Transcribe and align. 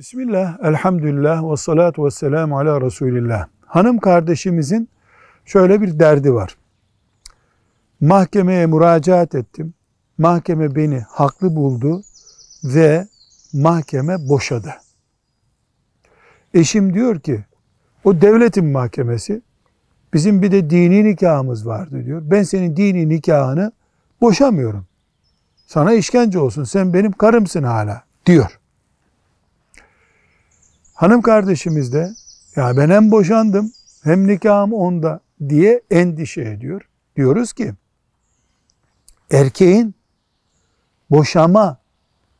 Bismillah, 0.00 0.58
elhamdülillah 0.62 1.50
ve 1.52 1.56
salatu 1.56 2.04
ve 2.04 2.10
selamu 2.10 2.58
ala 2.58 2.80
Resulillah. 2.80 3.46
Hanım 3.66 3.98
kardeşimizin 3.98 4.88
şöyle 5.44 5.80
bir 5.80 5.98
derdi 5.98 6.34
var. 6.34 6.56
Mahkemeye 8.00 8.66
müracaat 8.66 9.34
ettim. 9.34 9.74
Mahkeme 10.18 10.74
beni 10.74 11.00
haklı 11.00 11.56
buldu 11.56 12.02
ve 12.64 13.06
mahkeme 13.52 14.28
boşadı. 14.28 14.74
Eşim 16.54 16.94
diyor 16.94 17.20
ki, 17.20 17.44
o 18.04 18.20
devletin 18.20 18.66
mahkemesi, 18.66 19.42
bizim 20.14 20.42
bir 20.42 20.52
de 20.52 20.70
dini 20.70 21.04
nikahımız 21.04 21.66
vardı 21.66 22.04
diyor. 22.04 22.22
Ben 22.24 22.42
senin 22.42 22.76
dini 22.76 23.08
nikahını 23.08 23.72
boşamıyorum. 24.20 24.86
Sana 25.66 25.92
işkence 25.92 26.38
olsun, 26.38 26.64
sen 26.64 26.94
benim 26.94 27.12
karımsın 27.12 27.62
hala 27.62 28.02
diyor. 28.26 28.59
Hanım 31.00 31.22
kardeşimiz 31.22 31.92
de 31.92 32.14
ya 32.56 32.76
ben 32.76 32.90
hem 32.90 33.10
boşandım 33.10 33.72
hem 34.02 34.26
nikahım 34.26 34.72
onda 34.72 35.20
diye 35.48 35.82
endişe 35.90 36.42
ediyor. 36.42 36.88
Diyoruz 37.16 37.52
ki 37.52 37.72
erkeğin 39.30 39.94
boşama 41.10 41.78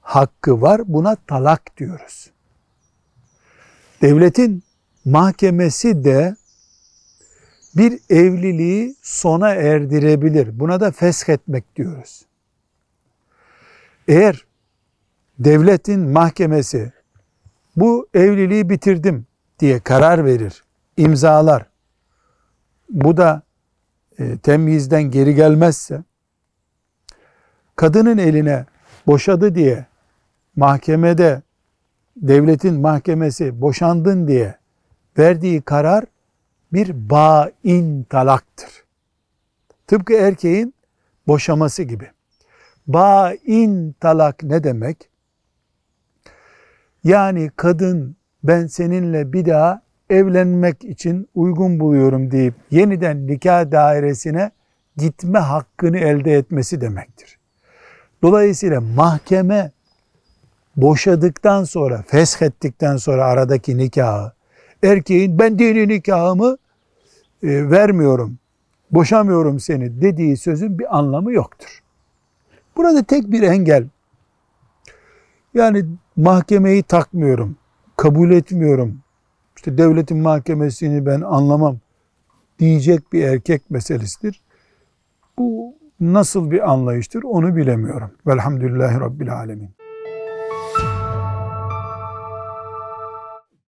hakkı 0.00 0.62
var 0.62 0.82
buna 0.86 1.16
talak 1.16 1.76
diyoruz. 1.76 2.30
Devletin 4.02 4.62
mahkemesi 5.04 6.04
de 6.04 6.36
bir 7.76 8.00
evliliği 8.10 8.96
sona 9.02 9.54
erdirebilir. 9.54 10.60
Buna 10.60 10.80
da 10.80 10.90
feshetmek 10.90 11.76
diyoruz. 11.76 12.22
Eğer 14.08 14.46
devletin 15.38 16.00
mahkemesi 16.00 16.92
bu 17.80 18.08
evliliği 18.14 18.70
bitirdim 18.70 19.26
diye 19.58 19.80
karar 19.80 20.24
verir, 20.24 20.64
imzalar. 20.96 21.66
Bu 22.90 23.16
da 23.16 23.42
e, 24.18 24.38
temyizden 24.38 25.02
geri 25.02 25.34
gelmezse, 25.34 26.02
kadının 27.76 28.18
eline 28.18 28.66
boşadı 29.06 29.54
diye 29.54 29.86
mahkemede 30.56 31.42
devletin 32.16 32.80
mahkemesi 32.80 33.60
boşandın 33.60 34.28
diye 34.28 34.54
verdiği 35.18 35.62
karar 35.62 36.04
bir 36.72 37.10
bain 37.10 38.02
talaktır. 38.02 38.84
Tıpkı 39.86 40.12
erkeğin 40.12 40.74
boşaması 41.26 41.82
gibi. 41.82 42.10
Bain 42.86 43.92
talak 44.00 44.42
ne 44.42 44.64
demek? 44.64 45.09
Yani 47.04 47.50
kadın 47.56 48.16
ben 48.44 48.66
seninle 48.66 49.32
bir 49.32 49.46
daha 49.46 49.82
evlenmek 50.10 50.84
için 50.84 51.28
uygun 51.34 51.80
buluyorum 51.80 52.30
deyip 52.30 52.54
yeniden 52.70 53.26
nikah 53.26 53.70
dairesine 53.70 54.50
gitme 54.96 55.38
hakkını 55.38 55.98
elde 55.98 56.34
etmesi 56.34 56.80
demektir. 56.80 57.38
Dolayısıyla 58.22 58.80
mahkeme 58.80 59.70
boşadıktan 60.76 61.64
sonra, 61.64 62.04
feshettikten 62.06 62.96
sonra 62.96 63.24
aradaki 63.24 63.78
nikahı, 63.78 64.32
erkeğin 64.82 65.38
ben 65.38 65.58
dini 65.58 65.88
nikahımı 65.88 66.56
e, 67.42 67.70
vermiyorum, 67.70 68.38
boşamıyorum 68.90 69.60
seni 69.60 70.02
dediği 70.02 70.36
sözün 70.36 70.78
bir 70.78 70.98
anlamı 70.98 71.32
yoktur. 71.32 71.82
Burada 72.76 73.02
tek 73.02 73.32
bir 73.32 73.42
engel, 73.42 73.84
yani 75.54 75.84
mahkemeyi 76.20 76.82
takmıyorum, 76.82 77.56
kabul 77.96 78.30
etmiyorum, 78.30 78.98
işte 79.56 79.78
devletin 79.78 80.18
mahkemesini 80.18 81.06
ben 81.06 81.20
anlamam 81.20 81.78
diyecek 82.58 83.12
bir 83.12 83.24
erkek 83.24 83.70
meselesidir. 83.70 84.40
Bu 85.38 85.74
nasıl 86.00 86.50
bir 86.50 86.70
anlayıştır 86.70 87.22
onu 87.22 87.56
bilemiyorum. 87.56 88.10
Velhamdülillahi 88.26 89.00
Rabbil 89.00 89.34
Alemin. 89.34 89.70